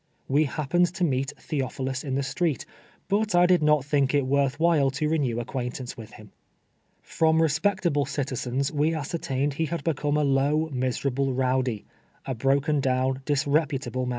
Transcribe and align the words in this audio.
We 0.27 0.45
happened 0.45 0.87
to 0.95 1.03
meet 1.03 1.31
Theophilus 1.37 2.03
in 2.03 2.15
the 2.15 2.23
street, 2.23 2.65
but 3.07 3.35
I 3.35 3.45
did 3.45 3.61
not 3.61 3.81
thiidc 3.83 4.15
it 4.15 4.25
worth 4.25 4.59
while 4.59 4.89
to 4.89 5.07
renew 5.07 5.39
acquaintance 5.39 5.95
with 5.95 6.13
him. 6.13 6.31
From 7.03 7.39
respectable 7.39 8.05
citiziMw 8.05 8.71
we 8.71 8.95
ascertained 8.95 9.53
he 9.53 9.65
had 9.65 9.83
become 9.83 10.17
a 10.17 10.23
low, 10.23 10.69
miserable 10.73 11.33
row<ly— 11.35 11.83
a 12.25 12.33
broken 12.33 12.79
down, 12.79 13.21
disreputable 13.25 14.07
man. 14.07 14.09